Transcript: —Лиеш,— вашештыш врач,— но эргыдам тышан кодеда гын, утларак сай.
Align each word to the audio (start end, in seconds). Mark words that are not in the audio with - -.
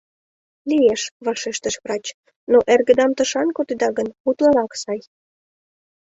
—Лиеш,— 0.69 1.01
вашештыш 1.25 1.75
врач,— 1.83 2.05
но 2.51 2.57
эргыдам 2.73 3.11
тышан 3.17 3.47
кодеда 3.57 3.89
гын, 3.97 4.07
утларак 4.29 4.71
сай. 4.81 4.99